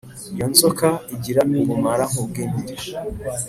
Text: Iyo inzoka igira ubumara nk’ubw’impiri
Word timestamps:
Iyo 0.33 0.45
inzoka 0.49 0.87
igira 1.13 1.39
ubumara 1.61 2.03
nk’ubw’impiri 2.11 2.85